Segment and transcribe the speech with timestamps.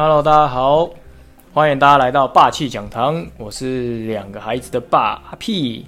[0.00, 0.88] Hello，大家好，
[1.52, 5.84] 欢迎大家来到霸气讲堂，我是两个孩子的爸阿屁。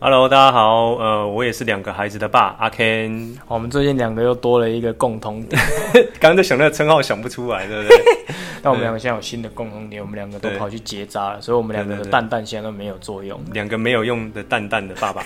[0.00, 3.36] Hello，大家好，呃，我也是两个孩子的爸阿 Ken。
[3.46, 5.62] 我们最近两个又多了一个共同点，
[6.18, 7.96] 刚刚在想那个称号想不出来，对不对？
[8.62, 13.38] 但我们两个现在有新的共同点，我们两个都跑去结扎了，所以我们两个的蛋蛋现在都没有作用。
[13.52, 15.22] 两个没有用的蛋蛋的爸爸，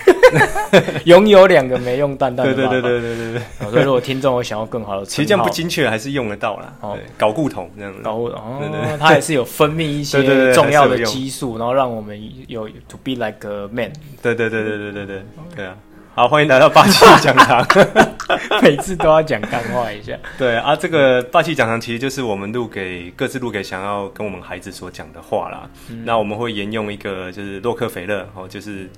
[1.05, 2.69] 拥有两个没用蛋蛋的爸爸。
[2.71, 3.71] 对对对对对对对。
[3.71, 6.73] 所以如果听众有想要更好的，其实这样不精确，还是用得到啦。
[6.81, 7.99] 哦，搞固酮这样子。
[8.01, 13.91] 搞固酮，哦，它也是有分泌一些重要的激素，然后让我们有 to be like a man。
[14.21, 15.21] 对对对对对对对。
[15.55, 15.75] 对啊，
[16.17, 17.63] 好，欢迎来到霸气讲堂。
[18.63, 20.17] 每次都要讲干话一下。
[20.35, 25.69] 对啊，这个霸气讲堂其实就是我们录给各自录给想要跟我们孩子所讲的话啦。
[25.91, 28.89] 嗯、那我们会沿用一个就是洛克菲勒哦，就是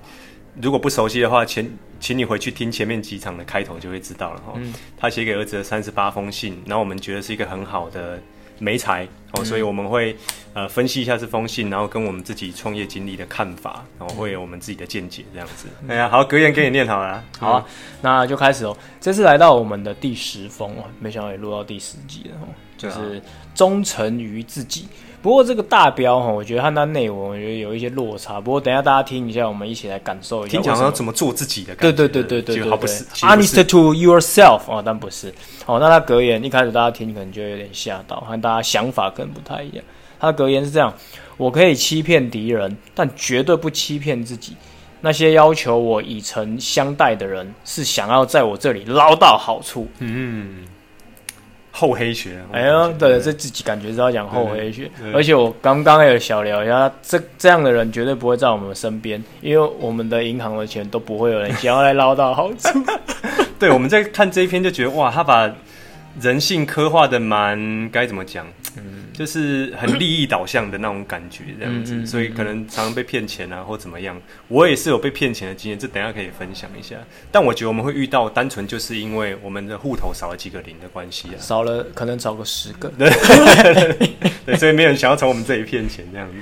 [0.62, 1.70] 如果不熟悉的话，前
[2.00, 4.54] 请你回去听前面几场的开头就会知道了哈。
[4.56, 8.18] 嗯、他写给儿子的三十八封信，然后我们觉得是一个很好的。
[8.60, 10.16] 没才哦，所以我们会
[10.54, 15.68] 呃分析一下这封信，然后跟我们自己创业经历的看法，然后会有我们自己的见解这样子。
[15.88, 17.66] 哎呀，好，格言给你念好了，好啊，
[18.02, 18.76] 那就开始哦。
[19.00, 23.22] 这次来到我们的第十封哦，没想到也录到第十集了哦，就是
[23.56, 24.88] 忠诚于自己。
[25.22, 28.40] 不过这个大标哈，我觉得和它内文我觉得有一些落差。
[28.40, 30.52] 不过等一下大家听一下，我们一起来感受一下。
[30.52, 31.92] 听讲要怎么做自己的感觉？
[31.92, 35.34] 对对对对对对，好不是，Honest to yourself 哦，但不是。
[35.66, 39.84] 哦，那他格言一开始大家听可能就有点吓到，和大家想法可能不太一样。
[40.20, 40.94] 他的格言是这样：
[41.38, 44.56] 我可以欺骗敌人，但绝对不欺骗自己。
[45.02, 49.88] 那些要求我以诚相待的人，是想要在我这里捞到好处。
[50.00, 50.66] 嗯。
[51.72, 62.70] 厚黑学，哎呀，对，这自己感觉是要讲厚黑学，而且我刚刚有小聊一下，这这样的人绝对不会在我们身边，因为我们的银行的钱都不会有人想要来捞到好处。
[63.60, 65.50] 对，我们在看这一篇就觉得哇，他把
[66.22, 68.48] 人性刻画的蛮该怎么讲？
[68.78, 69.06] 嗯。
[69.12, 74.16] 就是很利益导向的那种感觉，这样子，嗯嗯嗯嗯，所以可能常常被骗钱啊，或怎么样。
[74.48, 76.96] 我也是有被骗钱的经验，这等一下可以分享一下。
[77.30, 83.10] 但我觉得我们会遇到，单纯就是因为我们的户头少了几个零的关系啊，少了可能少个十个，对，
[84.46, 86.36] 对，所以没有人想要从我们这里骗钱这样子。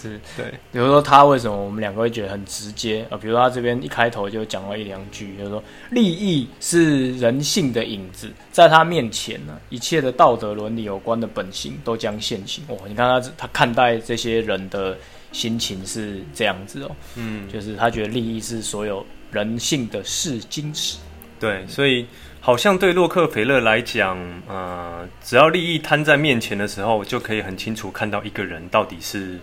[0.00, 3.18] 是对，比如说他为什么我们两个会觉得很直接啊？
[3.18, 12.64] 比如说他这边一开头就讲了一两句，就是说利益是人性的影子，在他面前呢，一切的道德伦理有关的本性都将现形。
[12.68, 14.96] 哦，你看他他看待这些人的
[15.32, 20.96] 心情是这样子哦，嗯，就是他觉得利益是所有人性的试金石。
[21.38, 22.06] 对，所以
[22.40, 24.18] 好像对洛克菲勒来讲，
[24.48, 29.38] 呃，只要利益摊在面前的时候，就可以很清楚看到一个人到底是。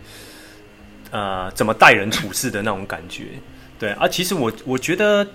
[1.12, 3.24] 呃，怎么待人处事的那种感觉，
[3.80, 5.26] 对啊，其实我我觉得，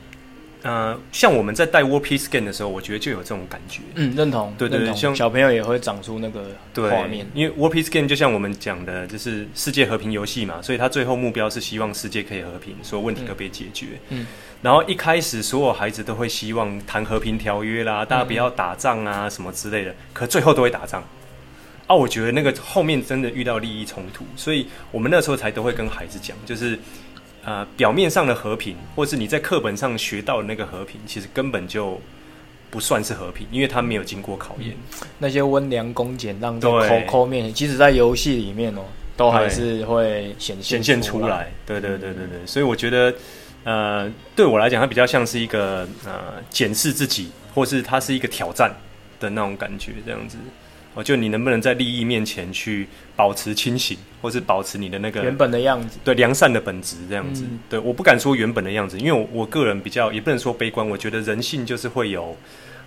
[0.63, 6.49] 呃，像我们在带 World Peace Game 的时候，我觉得就有这种感觉，嗯，认同，对对对，像小朋友也会长出那个
[6.91, 14.27] 画面，因为 World Peace Game 就像我们讲的，就是世界和平游戏嘛，所以它最后目标是希望世界可以和平，所有问题都被解决，嗯，嗯，
[14.61, 21.03] 然后一开始所有孩子都会希望谈和平条约啦，大家不要打仗啊什么之类的，可最后都会打仗。
[21.87, 26.79] 啊，我觉得那个后面真的遇到利益冲突，所以我们那时候才都会跟孩子讲，就是，
[27.45, 32.01] 呃，表面上的和平，或是你在课本上学到的那个和平，其实根本就
[32.71, 34.71] 不算是和平，因为它没有经过考验。
[34.71, 38.83] 嗯、那些温良恭俭让在抠抠面前，即使在游戏里面哦，
[39.17, 41.53] 都还是会显现显现出来。
[41.67, 43.15] 对对对对对，所以我觉得，
[43.65, 48.73] 呃，对我来讲，它比较像是一个呃检视自己，或是它是一个挑战
[49.21, 50.39] 的那种感觉，这样子。
[50.95, 52.87] 哦，就你能不能在利益面前去
[53.17, 57.45] 保持清醒，或是保持你的那个原本的样子，对良善的本质这样子。
[57.51, 60.87] 嗯、对，我不敢说原本的样子，因为我我个人比较也不能说悲观。
[60.87, 62.37] 我觉得人性就是会有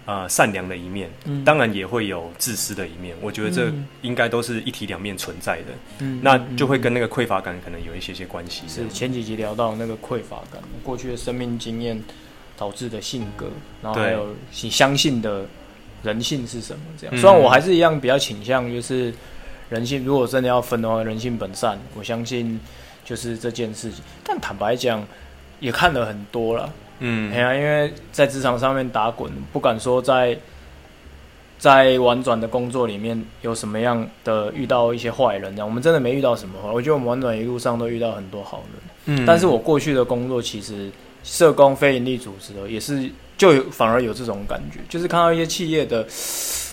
[0.05, 3.15] 呃善良的一面，嗯、当然也会有自私的一面。
[3.21, 3.73] 我觉得这
[4.03, 5.73] 应该都是一体两面存在的。
[6.01, 8.67] 嗯，那就会跟那个匮乏感可能有一些些关系。
[8.67, 11.99] 是前几集聊到那个匮乏感，过去的生命经验
[12.55, 13.49] 导致的性格，
[13.81, 15.47] 然后还有你相信的。
[16.05, 16.79] 人性是什么？
[16.97, 19.11] 这样，虽然我还是一样比较倾向，就是
[19.69, 20.05] 人性。
[20.05, 22.59] 如果真的要分的话，人性本善，我相信
[23.03, 24.03] 就是这件事情。
[24.23, 25.03] 但坦白讲，
[25.59, 26.71] 也看了很多了。
[26.99, 30.37] 嗯，哎呀，因为在职场上面打滚，不敢说在
[31.57, 35.67] 在婉转的工作里面有什么样的遇到一些坏人这样。
[35.67, 39.17] 我们真的没遇到什么坏，我觉得我们婉转一路上都遇到很多好人。
[39.17, 40.91] 嗯，但是我过去的工作其实
[41.23, 43.09] 社工非营利组织的也是。
[43.37, 46.05] 就有反而有这种感觉，就是看到一些企业的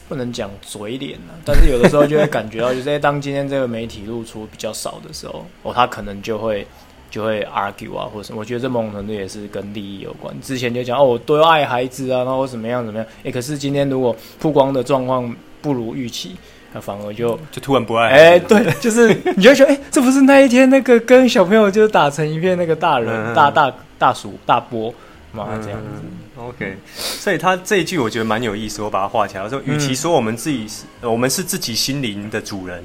[0.09, 6.67] 不能讲嘴脸啊，但是有的时候就会感觉到，就是当今天这个媒体露出比较少的时候，哦，他可能就会
[7.11, 8.41] 就会 argue 啊，或者什么。
[8.41, 10.35] 我觉得这某种程度也是跟利益有关。
[10.41, 13.07] 之前就讲哦，我都要爱孩子啊，然后怎么样怎么样。
[13.23, 16.37] 诶、欸，可是今天如果曝光的状况不如预期，
[16.73, 18.09] 那反而就就突然不爱。
[18.09, 24.93] 哎，对，就是你就觉得，哎，这不是那一天那个跟小朋友就打成一片那个大人大大大鼠大波
[25.33, 26.03] 嘛这样子。
[26.37, 29.43] OK，所以他这一句我觉得蛮有意思，我把它画起来。
[29.43, 32.83] 我说，与其说我们自己是，我们是自己心灵的主人，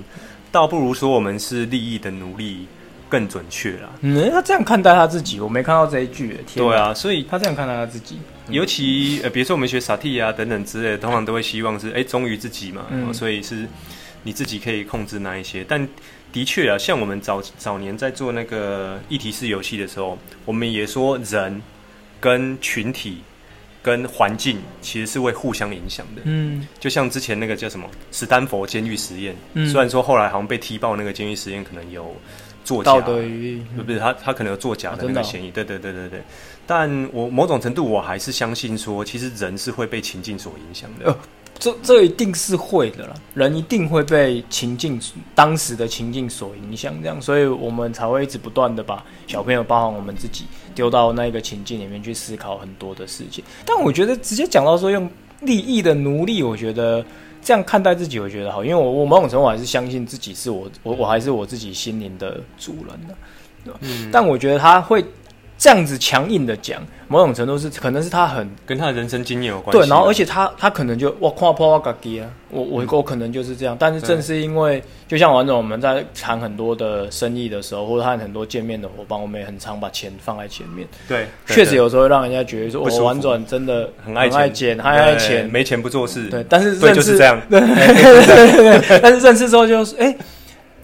[0.51, 2.67] 倒不如说我们是利益的奴隶。
[3.09, 3.89] 更准确了。
[4.01, 6.37] 嗯，他这样看待他自己，我没看到这一句。
[6.45, 8.19] 天对啊，所以他这样看待他自己。
[8.49, 13.65] 尤其呃，比如说我们学萨提啊等等之类的，通常都会希望是哎忠于自己嘛，嗯、所以是
[14.23, 15.63] 你自己可以控制那一些。
[15.65, 15.87] 但
[16.33, 21.61] 的确啊，像我们早早年在做那个议题式游戏的时候，我们也说人
[22.19, 23.21] 跟群体
[23.81, 26.21] 跟环境其实是会互相影响的。
[26.25, 32.15] 嗯，就像之前那个叫什么史丹佛监狱实验，嗯、虽然说后来好像被踢爆那个监狱实验可能有。
[32.67, 35.49] 作假，不是他，他可能有作假的那个嫌疑。
[35.49, 36.21] 对对对对对，
[36.65, 41.05] 但我某种程度我还是相信说，其实人是会被情境所影响的。
[41.05, 41.17] 呃，
[41.59, 44.99] 这这一定是会的啦，人一定会被情境
[45.33, 50.45] 当时的情境所影响，这样，所以我们才会一直不断的把小朋友，包含我们自己，
[50.75, 53.43] 丢到那个情境里面去思考很多的事情。
[53.65, 55.09] 但我觉得直接讲到说用
[55.41, 57.05] 利益的奴隶，我觉得。
[57.39, 63.73] 这样看待自己，我觉得好，因为我我某种程度还是相信自己是我我我还是我自己心灵的主人的？
[63.79, 64.09] 嗯。
[64.11, 65.05] 但我觉得他会
[65.57, 69.79] 这样子强硬的讲，某种程度是可能是他很跟他的人生经验有关系。
[69.79, 73.75] 对，然后而且他他可能就哇夸破哇嘎给啊，我我我可能就是这样。
[73.79, 80.87] 但是正是因为，就像王总我们在谈很多的生意的时候，或者和很多见面的伙伴，我们也很常把钱放在前面。
[81.07, 86.27] 对，确实有时候会让人家觉得说，我王总真的很爱钱，很爱钱，没钱不做事。
[86.29, 87.41] 对，但是对就是这样。
[87.49, 88.99] 对对对。
[89.01, 90.15] 但是认识之后就是，哎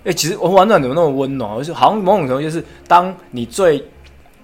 [0.05, 1.55] 哎，其实我王总怎么那么温暖？
[1.59, 3.83] 就是好像某种程度就是，当你最。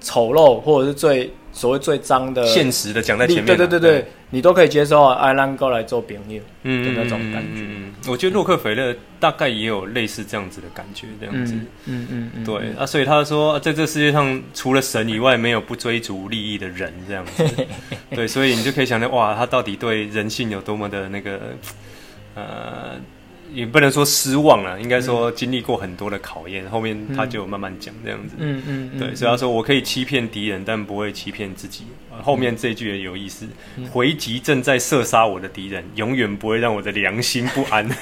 [0.01, 5.15] 丑陋或者是最所谓最脏的现实的讲在前面，对对对你都可以接受啊。
[5.15, 7.63] 爱兰哥来做朋友，嗯的那种感觉。
[7.67, 11.53] 嗯，我觉得洛克菲勒大概也有类似这样子的感觉，这样子。
[11.53, 17.43] 嗯嗯嗯，嗯对啊，所以他说，在这世界上除了神以外，没有不追逐利益的人，这样子。
[18.15, 21.39] 对，所以你就可以想象，哇，他到底对人性有多么的那个，
[22.35, 22.99] 呃。
[23.53, 28.35] 也不能说失望了，应该说经历过很多的考验，嗯、后面他就慢慢讲这样子。
[28.37, 31.85] 嗯嗯，嗯对，所以他说我可以欺骗敌人，但不会欺骗自己。
[32.21, 33.47] 后面这句也有意思，
[33.77, 37.89] 嗯、回击正在射杀我的敌人，永远不会让我的良心不安。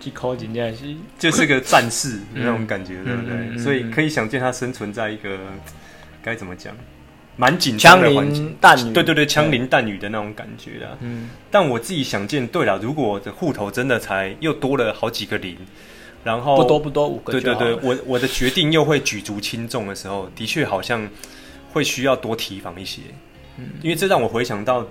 [0.00, 3.56] 去考警驾系，就是个战士那种感觉，对不对？
[3.58, 5.38] 所以可以想见他生存在一个
[6.22, 6.76] 该怎么讲？
[7.36, 8.56] 蛮紧张的环境，
[8.92, 10.96] 对对对，枪林弹雨的那种感觉啊。
[11.00, 15.56] 嗯，但我自己想见，对了，如果我的户头真的才又多了好几个零，
[16.22, 21.08] 然后不多不多五个，对对对，我我的决定又会举足轻重的时候，的确好像
[21.72, 23.02] 会需要多提防一些。
[23.56, 24.86] 嗯，因为这让我回想到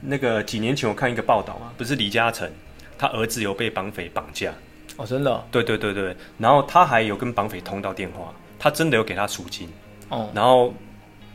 [0.00, 2.50] 那个几年前我看一个报道啊，不是李嘉诚
[2.98, 4.52] 他儿子有被绑匪绑架。
[4.96, 5.30] 哦，真的？
[5.30, 5.44] 哦？
[5.52, 9.68] 对对对对，然后他还有跟绑匪通到电话，他真的有给他赎金。
[10.08, 10.74] 哦，然后。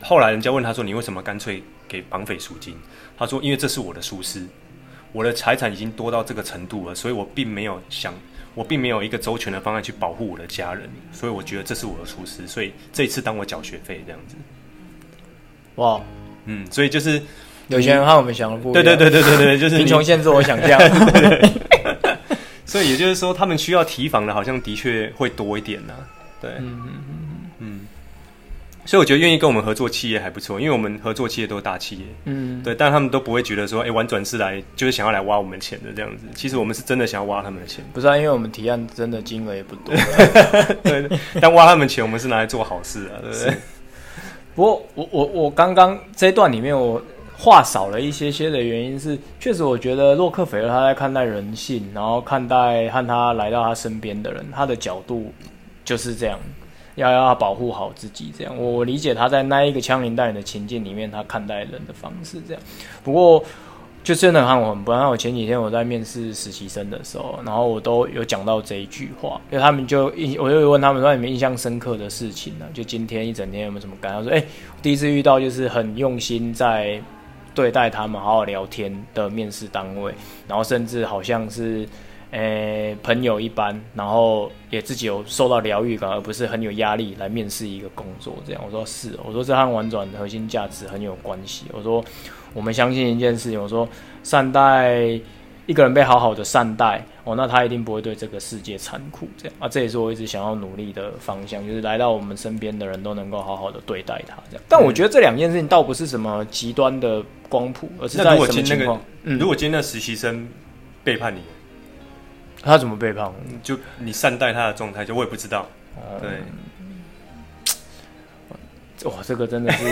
[0.02, 2.76] 后来人家问他说：“你为什么干脆给绑匪赎金？”
[3.16, 4.44] 他说：“因为这是我的疏失，
[5.12, 8.12] 我的财产已经多到这个程度了，所以我并没有想，
[8.54, 14.34] 我并没有一个周全的方案去保护我的家人，所以我觉得这是我的疏失，所以这一次当我缴学费这样子。”
[15.76, 16.00] 哇，
[16.46, 17.22] 嗯，所以就是
[17.68, 20.78] 有钱人和我们想的不一样，对对对对对对，就是贫穷限制我想象。
[22.66, 26.00] 所以也就是说，他们需要提防的，好像的确会多一点呢、啊。
[26.40, 27.31] 对，嗯嗯嗯。
[28.84, 36.24] 所以我觉得愿意跟我们合作企业还不错，因为我们合作企业都是大企业，嗯，对，但他们都不会觉得说，哎、欸，玩转世来就是想要来挖我们钱的这样子。
[36.34, 38.16] 其实我们是真的想要挖他们的钱，不是啊？
[38.16, 39.94] 因为我们提案真的金额也不多，
[40.82, 41.18] 对， 对。
[41.40, 43.56] 但挖他们钱，我们是拿来做好事啊，对不对？
[44.54, 47.00] 不过我我我刚刚这一段里面我
[47.38, 55.32] 话少了一些些的原因是，确实我觉得洛克菲勒他在看待人性，然后看待和他来到他身边的人，他的角度
[55.84, 56.36] 就是这样。
[56.94, 62.62] 要要保护好自己，这样我我理解他在那一个枪林弹雨的情境里面，他看待人的方式这样。
[63.02, 63.42] 不过
[64.04, 65.08] 就真的和我很不一样。
[65.08, 72.66] 我前几天我在面试实习生的时候，然后我都有讲到这一句话，因为他们就印，我就问他们说，你们印象深刻的事情呢？
[72.74, 74.12] 就今天一整天有没有什么感？
[74.12, 74.44] 他说，哎、
[74.82, 77.00] 第一次遇到就是很用心在
[77.54, 80.12] 对待他们，好好聊天的面试单位，
[80.46, 81.88] 然后甚至好像是。
[82.32, 88.34] 诶、朋友一般，然后也自己有受到疗愈感，而不是很有压力来面试一个工作。
[88.46, 91.66] 这样，我说是，我说这和婉转的核心价值很有关系。
[91.72, 92.02] 我说，
[92.54, 93.86] 我们相信一件事情，我说
[94.22, 94.98] 善待
[95.66, 99.28] 一个人被好好的善待，哦，那他一定不会对这个世界残酷。
[99.36, 104.36] 这样啊，这也是我一直想要努力的方向，就是来到我们身边的人都能够好好的对待他。
[104.50, 108.98] 这样，但我觉得这两件事情倒不是什么极端的光谱，而是在什么情况？
[109.24, 110.48] 嗯，如果今天的实习生。
[111.04, 111.40] 背叛你。
[112.62, 113.34] 他怎么背叛我？
[113.62, 115.66] 就你善待他的状态，就我也不知道。
[115.96, 116.30] 嗯、对。
[119.10, 119.84] 哇，这个真的是，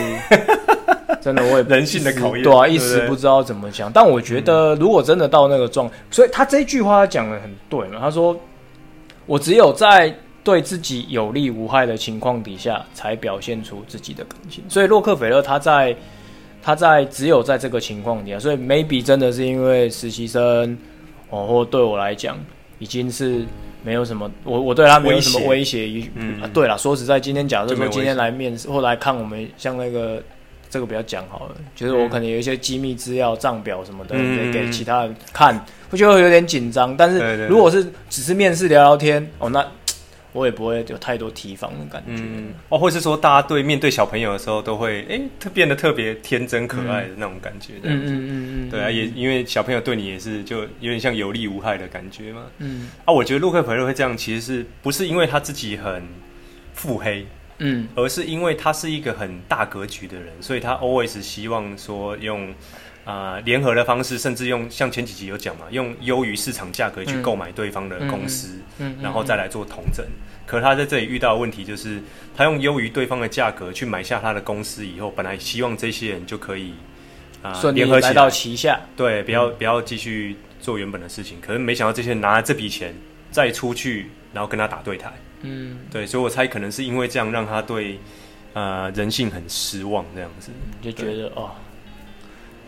[1.20, 3.90] 真的我也人性的考验，对啊，一时不知道怎么讲。
[3.92, 7.98] 但我觉得，如果真的到那个状，所以他这句话讲的很对嘛。
[7.98, 8.38] 他说
[9.26, 15.96] ：“我只有在对自己有利无害的情况底下，才表现出自己的感情。”所以洛克菲勒他在
[16.62, 20.78] 他在只有在这个情况底下，所以 maybe 真的是因为实习生
[21.30, 22.38] 哦，或对我来讲
[22.80, 23.44] 已经是。
[23.82, 25.88] 没有什么，我我对他没有什么威胁。
[26.14, 30.22] 嗯，对了，说实在，今天假设说今天来面试或来看我们，像那个
[30.68, 36.94] 这个不要讲好了，就是我可能有一些机密资料、账表什么的，嗯、给其他人看，我觉得会有点紧张。
[36.94, 39.66] 但是如果是只是面试聊聊天，哦，那。
[40.32, 56.02] 我也不会有太多提防的感觉，嗯，哦，或是说大家对面对小朋友的时候都会，哎、欸，变得特别天真可爱的那种感觉，嗯嗯嗯嗯，对啊，也因为小朋友对你也是就有点像有利无害的感觉嘛，嗯，啊，我觉得洛克菲勒会这样，其实是不是因为他自己很
[56.74, 57.26] 腹黑，
[57.58, 62.54] 嗯，而是因为他是一个很大格局的人，所以他 always 希望说用。
[63.10, 70.06] 啊、呃，联合的方式，甚至用像前几集有讲嘛，用优于市场价格去购买对方的公司，嗯然后再来做同整。
[70.46, 72.00] 可他在这里遇到的问题就是，
[72.36, 76.72] 他用优于对方的价格去买下他的公司以后，本来希望这些人就可以
[77.42, 81.38] 啊联合起来到旗下，对，不要不要继续做原本的事情。
[81.40, 82.94] 可是没想到这些人拿了这笔钱
[83.32, 85.12] 再出去，然后跟他打对台，
[85.42, 87.98] 嗯，对，所以我猜可能是因为这样让他对
[88.52, 90.50] 呃人性很失望，这样子
[90.80, 91.50] 就觉得哦。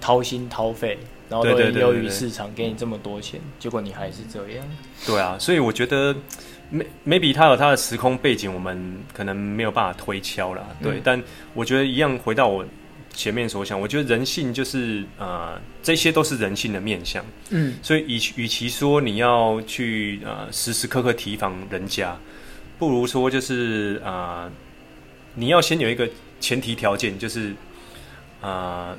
[0.02, 0.98] 掏心掏肺，
[1.30, 4.66] 然后都优于市场，给你这么多钱，结果你还是这样。
[5.06, 6.12] 对啊，所以我觉得
[7.06, 10.66] ，maybe 他有他的时空背景，我们可能没有办法推敲啦。
[10.82, 11.22] 对，嗯、但
[11.54, 12.66] 我觉得一样，回到我
[13.14, 17.24] 前面所想，我觉得人性就是呃，这些都是人性的面相。
[17.50, 22.18] 嗯，所以与与其说你要去呃时时刻刻提防人家，
[22.76, 24.52] 不如说就是啊、呃，
[25.36, 27.50] 你要先有一个前提条件，就是
[28.40, 28.90] 啊。
[28.90, 28.96] 呃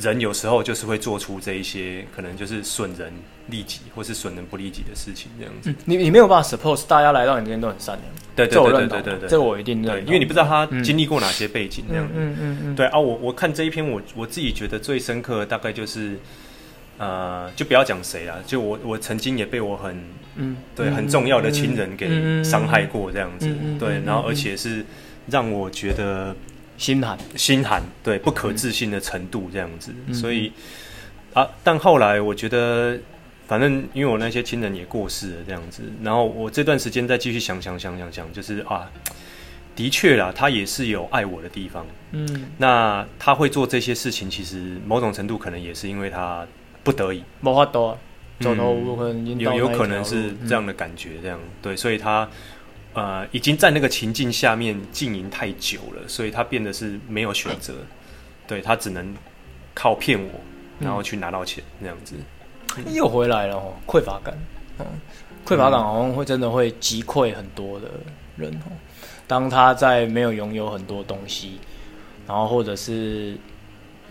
[0.00, 3.12] 人有时候就是会做出这一些可能就是损人
[3.48, 5.70] 利己或是损人不利己的事情，这样子。
[5.70, 8.04] 嗯、你你没有办法 suppose 大家来到你这边都很善良。
[8.34, 8.56] 对对
[8.88, 9.92] 对对对这我一定认。
[9.92, 12.14] 对，因为你不知道他经历过哪些背景，这样子。
[12.16, 12.74] 嗯嗯嗯。
[12.74, 16.18] 对啊，我我看这一篇，我我自己觉得最深刻的大概就是，
[16.96, 20.02] 呃，就不要讲谁了，就我我曾经也被我很
[20.36, 23.54] 嗯对很重要的亲人给伤害过，这样子。
[23.78, 24.82] 对，然后而且是
[25.26, 26.34] 让我觉得。
[26.82, 30.52] 心寒，心寒，对，不可置信的程度这样子，嗯、所以
[31.32, 32.98] 啊，但后来我觉得，
[33.46, 38.90] 反正因为我那些亲人也过世了这样子，然后我这段时间再继续想想想想想，就是啊，
[39.76, 46.44] 的确啦，他也是有爱我的地方，嗯，那他会做这些事情，其实某种程度可能也是因为他
[46.82, 47.96] 不得已，没法多，
[48.40, 52.28] 走投无路，有有可能是这样的感觉，这样、嗯、对，所以他。
[52.94, 57.74] 呃，已经在那个情境下面经营太久了，所以他变得是没有选择，
[58.46, 59.14] 对，他只能
[59.72, 60.30] 靠骗我，
[60.78, 62.14] 然后去拿到钱那样子。
[62.92, 64.36] 又回来了哦，匮乏感，
[64.78, 64.86] 嗯，
[65.46, 67.88] 匮乏感好像会真的会击溃很多的
[68.36, 68.72] 人哦。
[69.26, 71.58] 当他在没有拥有很多东西，
[72.26, 73.36] 然后或者是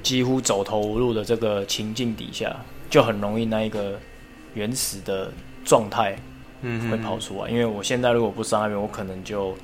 [0.02, 2.56] 几乎走投无路的这个情境底下，
[2.90, 4.00] 就很容易那一个
[4.56, 5.32] 原始的
[5.64, 6.18] 状态。
[6.62, 9.58] 嗯，会跑出来，因为我现在如果不上那边，我可能就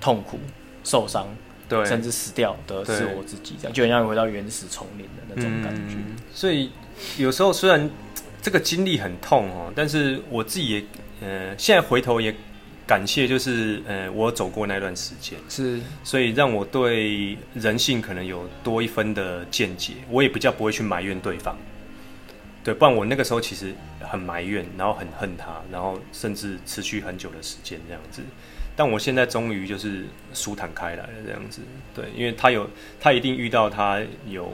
[0.00, 0.38] 痛苦、
[0.84, 1.26] 受伤，
[1.68, 5.94] 对，甚至死掉的是我自己，这样就很像回到原始丛林的那种感觉。
[5.94, 6.70] 嗯、所以
[7.16, 7.90] 有时候虽然
[8.40, 10.84] 这个经历很痛哦，但是我自己也，
[11.20, 12.34] 呃，现在回头也
[12.86, 21.56] 感谢，就是呃，我走过那段时间，是，所以让我对人性可能有多一分的见解，我也比较不会去埋怨对方。
[22.68, 23.72] 对，不然我那个时候其实
[24.02, 28.20] 很埋怨，然后很恨他，然后甚至持续很久的时间这样子。
[28.76, 31.62] 但我现在终于就是舒坦开来了这样子。
[31.94, 32.68] 对，因为他有，
[33.00, 34.52] 他一定遇到他有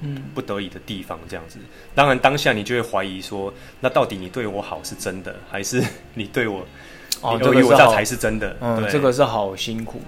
[0.00, 1.58] 嗯不得已的地方这样子。
[1.94, 6.66] 当然当下你就会怀疑说，那到底你对我好是真的，还是 你对我
[7.20, 8.56] 哦，这个才是真的？
[8.62, 10.00] 嗯，这个是好辛苦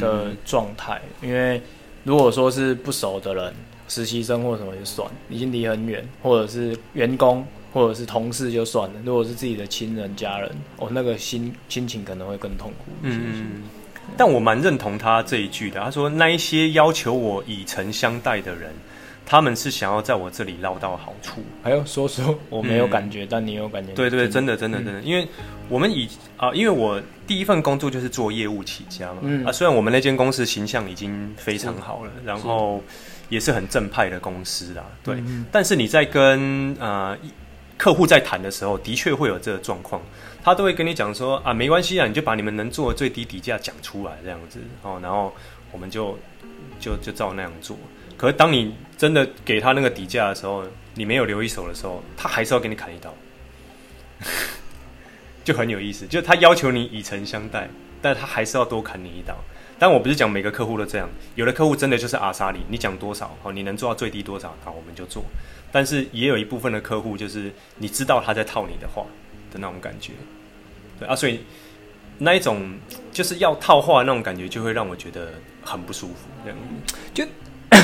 [0.00, 1.00] 的状态。
[1.22, 1.62] 因为
[2.02, 3.54] 如果说是不熟的人。
[3.88, 8.94] 实习生或什么就算，已经离很远，或者是员工，或者是同事就算了。
[9.04, 12.92] 如果是自己的亲人家人，哦，那个心心情可能会更痛苦。
[13.00, 13.62] 嗯，
[14.16, 15.80] 但我蛮认同他这一句的。
[15.80, 18.70] 他说：“那一些要求我以诚相待的人，
[19.24, 23.92] 他们是想要在我这里捞到好处。”还有说说我没有感觉，嗯、但你有感觉。
[23.94, 25.26] 对对对，真的真的真的，嗯、因为
[25.68, 29.20] 我们以啊，因为我第一份工作就是做业务起家嘛。
[29.22, 32.82] 嗯啊，虽然我们那间公司形象已经非常好了，然后。
[33.28, 35.16] 也是很正派的公司啦，对。
[35.16, 37.16] 嗯、但是你在跟呃
[37.76, 40.00] 客户在谈的时候，的确会有这个状况，
[40.42, 45.34] 他都会跟你讲说啊，没关系啊，你就把你们能做的最低底价讲出来这样子哦，然后
[45.70, 46.18] 我们就
[46.80, 47.76] 就就照那样做。
[48.16, 53.14] 可是当你真的给他那个底价的时候，你没有留一手的时候，他还是要给你砍一刀，
[55.44, 56.06] 就很有意思。
[56.06, 57.68] 就他要求你以诚相待，
[58.02, 59.36] 但他还是要多砍你一刀。
[59.78, 65.22] 但我不是讲每个客户都这样，有的客户真的就是阿莎里，你讲多少好，你能做到最低多少，好，我们就做。
[65.70, 69.04] 但是也有一部分的客户，就是你知道他在套你的话
[69.52, 70.14] 的那种感觉，
[70.98, 71.40] 对啊，所以
[72.18, 72.74] 那一种
[73.12, 75.32] 就是要套话的那种感觉，就会让我觉得
[75.62, 76.28] 很不舒服。
[76.42, 76.58] 这样
[77.14, 77.24] 就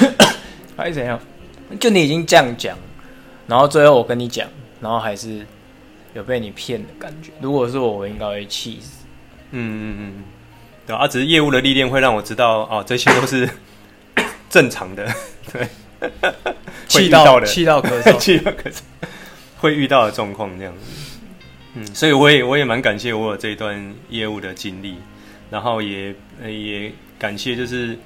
[0.77, 1.21] 还是怎样？
[1.79, 2.77] 就你已经这样讲，
[3.47, 4.49] 然后最后我跟你讲，
[4.81, 5.47] 然后还是
[6.15, 7.31] 有被你骗的感觉。
[7.41, 9.05] 如果是我，我应该会气死。
[9.53, 10.25] 嗯嗯嗯。
[10.87, 13.49] 对啊，只是业务的历练会让我知道，哦，这些都是
[14.51, 15.11] 正常的，
[15.51, 15.67] 对，
[16.87, 18.81] 气到的，气到咳嗽， 气到咳嗽，
[19.57, 20.81] 会遇到的状况这样子。
[21.75, 24.97] 嗯，所以我也我也蛮感谢我有这一段业务的经历，
[25.51, 26.15] 然后也
[26.47, 27.99] 也感谢就是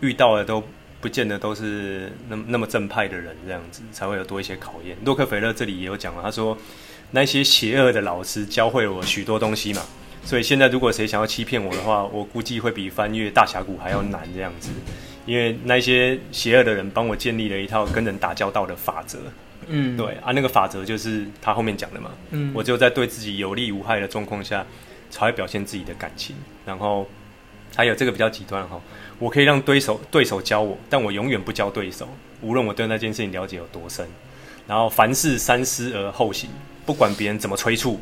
[0.00, 0.62] 遇到的都
[1.00, 4.96] 不见得都是那么那么正派的人，这样子才会有多一些考验。
[5.04, 6.58] 洛克菲勒这里也有讲了，他说
[7.12, 9.82] 那些邪恶的老师教会了我许多东西嘛。
[10.24, 14.70] 所以现在，如果谁想要欺骗我的话，我估计会比翻越大峡谷还要难这样子，
[15.26, 19.18] 因为那些邪恶的人帮我建立了一套跟人打交道的法则。
[19.66, 22.10] 嗯，对啊，那个法则就是他后面讲的嘛。
[22.30, 24.64] 嗯，我只有在对自己有利无害的状况下，
[25.10, 26.34] 才会表现自己的感情。
[26.66, 27.06] 然后
[27.76, 28.80] 还有这个比较极端哈，
[29.18, 32.08] 我可以让对手对手教我，但我永远不教对手，
[32.40, 34.06] 无论我对那件事情了解有多深。
[34.66, 36.50] 然后凡事三思而后行，
[36.86, 38.00] 不管别人怎么催促。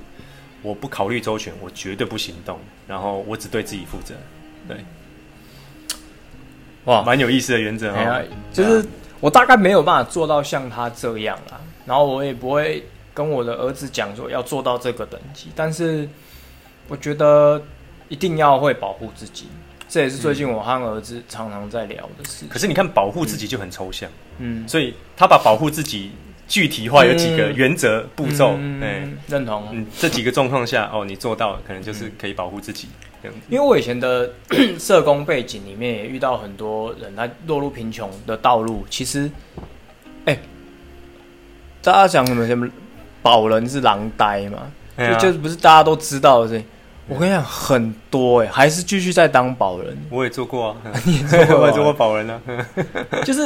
[0.63, 2.59] 我不考虑周全，我绝对不行动。
[2.87, 4.15] 然后我只对自己负责。
[4.69, 4.77] 对，
[6.85, 7.97] 哇，蛮有意思的原则哦。
[7.97, 8.21] 啊、
[8.53, 8.87] 就是
[9.21, 11.61] 我大概没有办法做到像他这样啦。
[11.85, 15.49] 然后我也不会跟我的儿子讲说要做到这个等级。
[15.57, 16.09] 但是
[16.89, 17.61] 我觉得
[18.09, 19.49] 一定要会保护自己，
[19.89, 22.47] 这也是最近我和儿子常常在聊的事。
[22.49, 24.09] 可是你看，保护自己就很抽象。
[24.39, 26.13] 嗯，所以他把保护自己。
[26.49, 28.51] 具体化有几个原则、嗯、步骤，
[28.81, 29.69] 哎、嗯，认同。
[29.73, 32.89] 嗯，这几个状况下，哦，你做到，可能就是可以保护自己
[33.23, 33.47] 这样子。
[33.49, 34.31] 因为我以前的
[34.79, 38.85] 社工背景里面也遇到很多人，他落入贫穷的道路。
[38.91, 39.31] 其实，
[40.27, 40.41] 哎、欸，
[41.81, 42.69] 大家讲什么什么
[43.23, 44.71] 保人是狼呆嘛？
[44.99, 46.67] 就、啊、就是不是大家都知道的事情。
[47.09, 49.97] 我跟你讲，很多哎、欸，还是继续在当保人。
[50.11, 52.41] 我也做过啊， 你也做过， 我也做过保人啊。
[53.25, 53.43] 就是，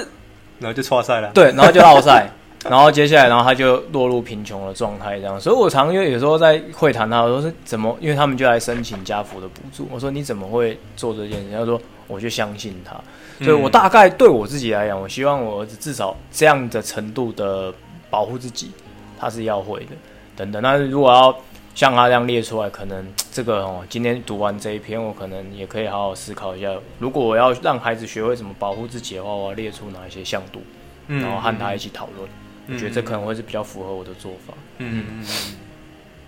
[0.59, 1.31] 然后就错赛了。
[1.33, 2.31] 对，然后就落赛。
[2.65, 5.41] 然后接下来，然后他就落入贫穷的状态，这样。
[5.41, 7.97] 所以我常因为有时候在会谈他，我说是怎么？
[8.01, 9.87] 因为他们就来申请家扶的补助。
[9.93, 11.57] 我说你怎么会做这件事？
[11.57, 12.97] 他说我就相信他。
[13.45, 17.73] 所以我大概对我自己来讲，我希望我儿子至少这样的程度的
[18.11, 18.73] 保护自己，
[19.19, 19.93] 他是要会的。
[20.35, 21.37] 等等，那如果要
[21.75, 26.75] 像他这样列出来，可能这个哦，今天读完这一篇，我可能也可以好好思考一下。
[26.99, 30.63] 如果我要让孩子学会怎么保护自己的话，我要列出哪一些向度，
[31.07, 32.29] 然后和他一起讨论。
[32.69, 34.55] 我觉得这可能会是比较符合我的做法。
[34.79, 35.25] 嗯嗯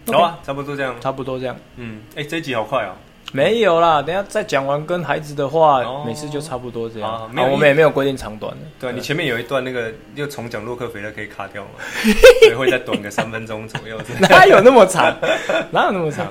[0.06, 1.56] 嗯，好啊，差不多这样，差不多这样。
[1.76, 2.94] 嗯，哎，这一集好快哦。
[3.30, 7.30] 没有啦，等下再讲完跟孩子的话，每次就差不多这样。
[7.30, 8.58] 没有，我们也没有规定长短的。
[8.80, 11.70] 对，你前面有一段那个又重讲洛克菲勒可以卡掉吗？
[12.40, 14.00] 所以会再短个三分钟左右。
[14.30, 15.14] 哪有那么长？
[15.72, 16.26] 哪有那么长？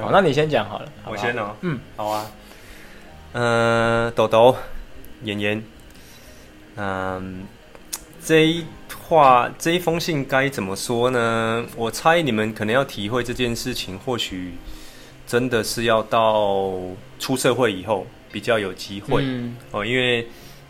[0.00, 0.88] 好，那你先讲好了。
[1.04, 1.54] 我先哦。
[1.60, 2.26] 嗯，好啊。
[3.34, 4.56] 嗯，豆豆，
[5.24, 5.62] 妍妍，
[6.76, 7.46] 嗯。
[8.24, 8.64] 这一
[9.08, 11.64] 话，这一封信该怎么说呢？
[11.76, 14.52] 我猜你们可能要体会这件事情，或许
[15.26, 16.74] 真的是要到
[17.18, 19.82] 出社会以后比较有机会、嗯、哦。
[19.82, 20.26] 因为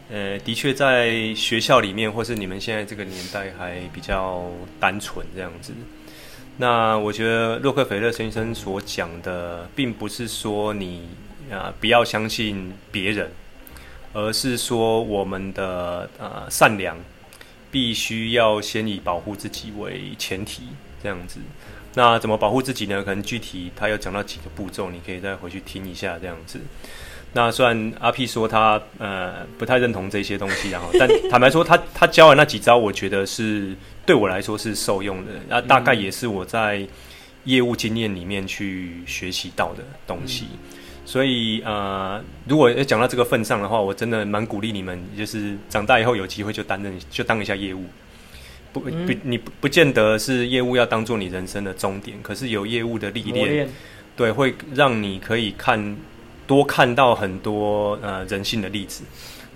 [0.09, 4.45] 呃，的确在学校里面，或是你们现在这个年代还比较
[4.79, 5.73] 单纯这样子。
[6.59, 11.09] 那我觉得洛克菲勒先生所讲的，并不是说你
[11.51, 13.29] 啊不要相信别人，
[14.13, 16.97] 而是说我们的呃善良。
[17.71, 20.63] 必须要先以保护自己为前提，
[21.03, 21.41] 这样子。
[21.95, 23.03] 那怎么保护自己呢？
[23.03, 26.61] 可能具体他有讲到几个步骤，你可以再回去听一下，这样子。
[27.33, 33.75] 那虽然阿 P 说他呃不太认同这些东西，然 后但坦白说他，他他教的那几招，我觉得是
[34.07, 35.33] 对我来说是受用的。
[35.49, 36.87] 那大概也是我在
[37.45, 40.47] 业务经验里面去学习到的东西。
[40.53, 40.59] 嗯
[41.09, 47.83] 所以呃，如果要讲到这个份上的话，我真的蛮鼓励你们，就是长大以后有机会就担任，就当一下业务。
[48.75, 48.91] 不不，
[49.23, 53.67] 你不不见得是业务要当做你人生的终点，可是有业务的历练，
[54.15, 55.97] 对，会让你可以看
[56.47, 59.03] 多看到很多呃人性的例子。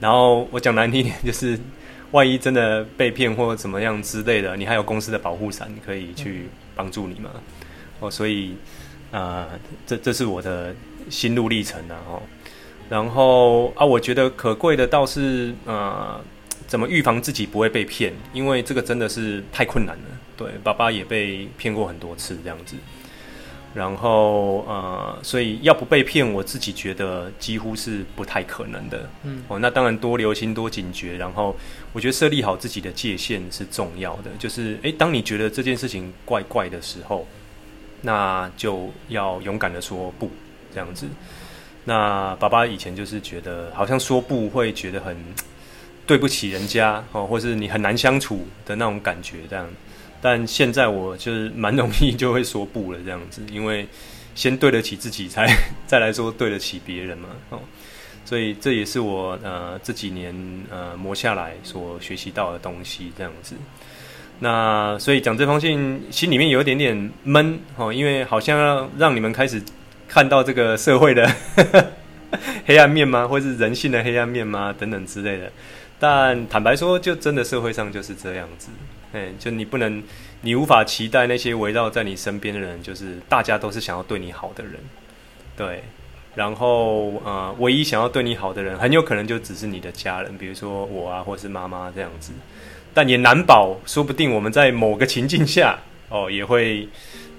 [0.01, 1.61] 然后我讲难听点，就是
[2.13, 7.29] 万一真的被骗或怎么样之类的，你还有公司的保护伞可以去帮助你嘛？
[8.01, 8.55] 哦，所以
[9.11, 10.75] 啊、呃，这这是我的
[11.09, 11.97] 心路历程啊。
[12.09, 12.23] 哦，
[12.89, 16.21] 然后啊，我觉得可贵的倒是呃，
[16.67, 18.13] 怎么预防自己不会被骗？
[18.33, 20.05] 因为这个真的是太困难了。
[20.37, 22.77] 对，爸爸也被骗过很多次这样子。
[23.75, 29.09] 然后呃，所以要不被骗，我自己觉得几乎是不太可能的。
[29.23, 31.17] 嗯，哦，那当然多留心、多警觉。
[31.17, 31.57] 然后
[31.95, 34.31] 我觉得设立好自己的界限是重要的。
[34.39, 37.27] 就是，诶，当你觉得这件事情怪怪的时候，
[38.03, 40.31] 那就要勇敢的说不，
[40.73, 41.07] 这样子。
[41.85, 45.17] 那爸爸以前就是觉得，好像说不会觉得很
[46.07, 49.69] 对不起人家哦，或是你很难相处的那种感觉，这样。
[50.21, 53.87] 但现在我就是蛮容易就会说不了这样子，因为
[54.37, 55.47] 先对得起自己，才
[55.85, 57.29] 再来说对得起别人嘛。
[57.51, 57.59] 哦，
[58.25, 60.33] 所以这也是我呃这几年
[60.71, 63.57] 呃磨下来所学习到的东西这样子。
[64.39, 69.61] 那所以讲这封信，心里面有一点点闷哦，因为好像要让你们开始
[70.13, 71.27] 看到这个社会的
[72.67, 73.27] 黑暗面吗？
[73.27, 74.75] 或是人性的黑暗面吗？
[74.79, 75.51] 等等之类的。
[75.99, 78.69] 但坦白说，就真的社会上就是这样子。
[79.15, 80.03] 哎，就你不能，
[80.43, 84.75] 你无法期待那些围绕在你身边的人，就是大家都是想要对你好的人，
[85.57, 85.83] 对。
[86.35, 92.33] 然后，呃，唯一想要对你好的人，很有可能就只是你的家人，比如说我啊，或是妈妈这样子。
[92.93, 95.79] 但也难保，说不定我们在某个情境下，
[96.11, 96.87] 哦，也会，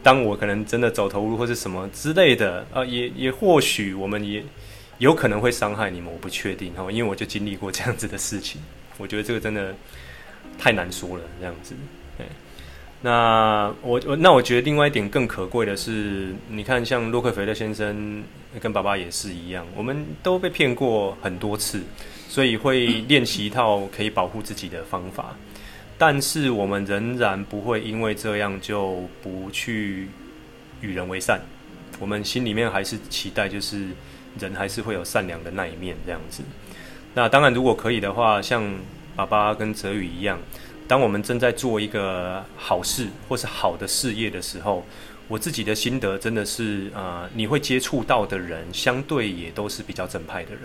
[0.04, 4.44] 当我可能真的走投无路或是什么之类的，啊、呃，也也或许我们也
[5.00, 8.62] 有可能会伤害你们，我不确定哦，因为我就经历过这样子的事情，
[9.00, 9.74] 我觉得这个真的。
[10.60, 11.74] 太难说了，这样子。
[12.18, 12.28] 对，
[13.02, 18.22] 那我我那我觉得另外一点更可贵的是，你看像洛克菲勒先生
[18.60, 21.82] 跟爸爸也是一样，我们都被骗过很多次，
[22.30, 25.36] 所以会练习一套可以保护自己的方法。
[26.06, 30.10] 但是我们仍然不会因为这样就不去
[30.82, 31.40] 与人为善，
[31.98, 33.88] 我们心里面还是期待，就是
[34.38, 36.44] 人还是会有善良的那一面，这样子。
[37.14, 38.62] 那当然，如果可以的话，像。
[39.16, 40.40] 爸爸跟泽宇一样，
[40.88, 44.84] 当我们正在做一个好事或是好的事业的时候，
[45.28, 50.62] 我自己的心得真的是，呃，你会接触到的人，相对也都是比较正派的人。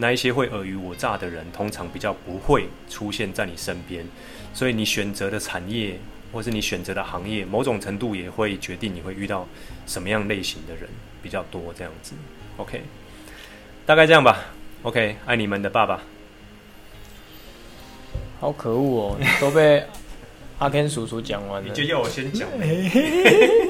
[0.00, 4.04] 那一些会尔虞我诈的人，通常比较不会出现在你身边。
[4.52, 5.96] 所以你选择的产业
[6.32, 9.46] 或是你选择的行业，某种程度也会决定你会遇到
[9.86, 10.88] 什么样类型的人
[11.22, 11.72] 比较多。
[11.76, 12.14] 这样子
[12.56, 12.82] ，OK，
[13.86, 14.46] 大概这样吧。
[14.82, 16.00] OK，爱你们的爸爸。
[18.40, 19.16] 好可恶哦！
[19.38, 19.84] 都被
[20.58, 22.48] 阿 Ken 叔叔讲完了，你就要我先讲。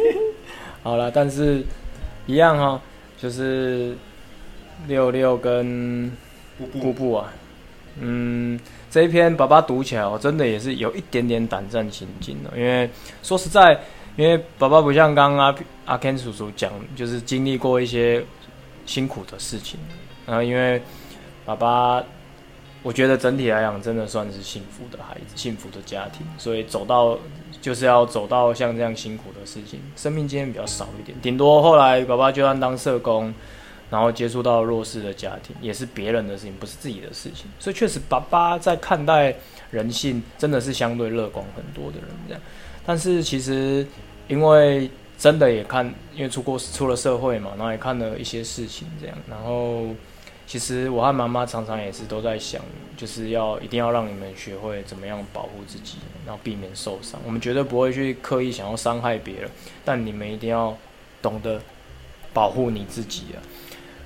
[0.85, 1.65] 好了，但是
[2.27, 2.81] 一样哈、哦，
[3.19, 3.97] 就是
[4.87, 6.11] 六六跟
[6.83, 7.33] 布布啊，
[7.99, 8.59] 嗯，
[8.91, 12.51] 这一篇爸爸读起来，我真的也是有一点点胆战心惊的。
[12.57, 12.89] 因为
[13.23, 13.81] 说实在，
[14.17, 15.55] 因为爸爸不像刚刚阿
[15.87, 18.25] 阿 Ken 叔叔讲，就是经历过一些
[18.87, 19.79] 辛苦的事情，
[20.27, 20.81] 然后因为
[21.45, 22.03] 爸爸。
[22.83, 26.27] 我觉得整体来讲，真的算是幸福的孩子，幸福的家庭。
[26.39, 27.15] 所以走到
[27.61, 31.15] 就是要走到像这样辛苦的事情，生命经验比较少一点。
[31.21, 33.35] 顶多后来爸爸就算当社工，
[33.91, 37.47] 然后接触到弱势的家庭，也是别人的事情，不是自己的事情。
[37.59, 39.35] 所以确实，爸爸在看待
[39.71, 42.43] 人性，真的是相对乐观很多的人这样。
[42.87, 43.87] 但是其实，
[44.29, 49.89] 因为真的也看，因为出过出了社会嘛，然后也看了一些事情这样，然后。
[50.47, 52.61] 其实我和妈妈常常也是都在想，
[52.97, 57.21] 就是要一定要让你们学会怎么样保护自己，然后避免受伤。
[57.25, 59.49] 我们绝对不会去刻意想要伤害别人，
[59.85, 60.77] 但你们一定要
[61.23, 61.61] 懂得
[62.33, 63.39] 保护你自己啊。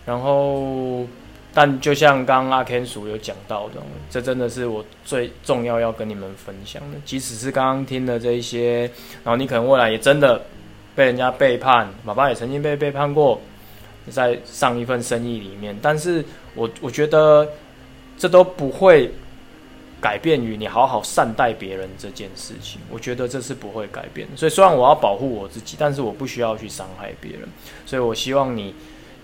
[0.06, 1.06] 然后，
[1.52, 3.74] 但就像刚刚阿 Ken 叔有讲到的，
[4.10, 6.98] 这真的是我最重要要跟你们分享的。
[7.04, 8.90] 即使是刚刚听的这一些，
[9.22, 10.42] 然后你可能未来也真的
[10.94, 13.40] 被人家背叛，爸爸也曾经被背叛过。
[14.10, 16.22] 在上一份生意里面，但是
[16.54, 17.48] 我我觉得
[18.18, 19.10] 这都不会
[19.98, 22.78] 改变于你好好善待别人这件事情。
[22.90, 24.28] 我觉得这是不会改变。
[24.36, 27.48] 所以虽然我要保护我自己，但是我不需要去伤害别人。
[27.86, 28.74] 所以我希望你，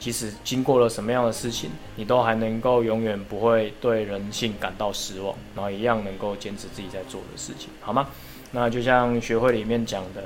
[0.00, 8.08] 即使经过了什么样的事情，你都还能够永远不会对人性感到失望，然后一样能够坚持自己在做的事情，好吗？
[8.50, 10.24] 那就像学会里面讲的。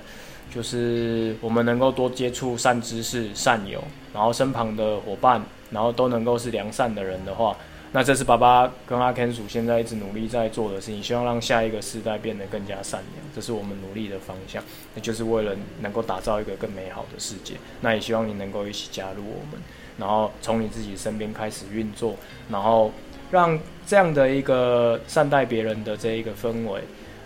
[0.54, 3.82] 就是我们能够多接触善知识、善友，
[4.12, 7.56] 然后身旁的伙伴，然后都能够是良善的人的话，
[7.94, 14.60] 那这是爸爸跟阿 Ken 叔现在一直努力在做的事情，希望让下一个世代变得更加善良，这是我们努力的方向，
[14.96, 17.54] 那就是为了能够打造一个更美好的世界。
[17.82, 19.62] 那也希望你能够一起加入我们，
[19.96, 22.16] 然后从你自己身边开始运作，
[22.50, 22.90] 然后
[23.30, 26.80] 让这样的一个善待别人的这一个氛围，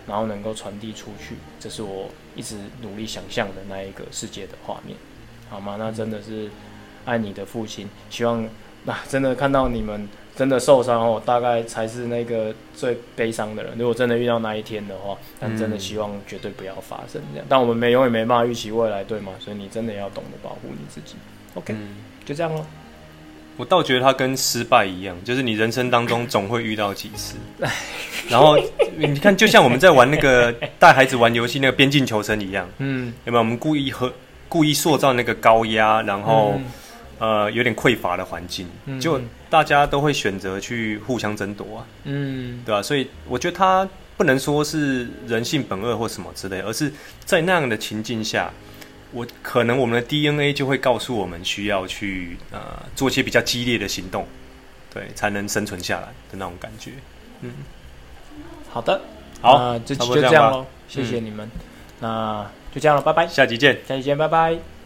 [0.05, 4.95] 然后能够传递出去，这是我一直努力想象的那一个世界的画面，
[5.49, 5.77] 好吗？
[5.79, 6.47] 那真的是
[7.05, 8.47] 爱你的父亲，希望
[8.83, 10.07] 那、真的看到你们
[10.39, 13.73] 真的受伤哦，大概才是那个最悲伤的人。
[13.77, 17.45] 如果真的遇到那一天的话，但真的希望绝对不要发生这样。
[17.49, 19.33] 但我们没永远没办法预期未来，对吗？
[19.37, 21.15] 所以你真的要懂得保护你自己。
[21.55, 22.65] OK，、嗯、就这样喽。
[23.57, 27.35] 我倒觉得它跟失败一样，就是你人生当中总会遇到几次。
[28.29, 28.57] 然后
[28.95, 33.39] 你看，就像我们在玩那个带孩子玩游戏那个边境求生一样，嗯，有没有？
[33.39, 34.09] 我们故意和
[34.47, 36.63] 故意塑造那个高压，然后、嗯、
[37.19, 42.81] 呃有点匮乏的环境，嗯、就大家都会选择去互相争夺啊，嗯，对吧、啊？
[42.81, 46.91] 所以我觉得他不能说是人性本恶或什么之类，而是
[47.23, 48.51] 在那样的情境下。
[49.11, 52.59] 我可能我们的 DNA 就会告诉我们需要去呃
[52.95, 54.27] 做一些比较激烈的行动，
[54.93, 56.91] 对，才能生存下来的那种感觉。
[57.41, 57.51] 嗯，
[58.69, 59.01] 好的，
[59.41, 61.59] 好，呃、就就这样喽，谢谢你们，嗯、
[62.01, 64.78] 那就这样了，拜拜，下集见，下集见，拜拜。